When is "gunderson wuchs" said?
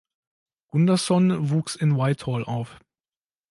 0.71-1.75